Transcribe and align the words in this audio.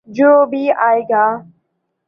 جو 0.07 0.45
بھی 0.45 0.63
آئے 0.79 1.01
گا۔ 1.09 1.25